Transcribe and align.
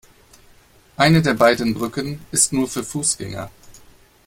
Eine 0.97 1.21
der 1.21 1.35
beiden 1.35 1.75
Brücken 1.75 2.21
ist 2.31 2.53
nur 2.53 2.67
für 2.67 2.83
Fußgänger. 2.83 3.51